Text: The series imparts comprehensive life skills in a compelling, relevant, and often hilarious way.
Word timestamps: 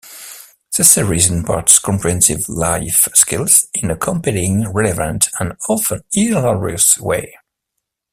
The 0.75 0.83
series 0.83 1.29
imparts 1.29 1.77
comprehensive 1.77 2.49
life 2.49 3.07
skills 3.13 3.67
in 3.71 3.91
a 3.91 3.95
compelling, 3.95 4.67
relevant, 4.73 5.27
and 5.39 5.53
often 5.69 6.01
hilarious 6.11 6.97
way. 6.97 7.35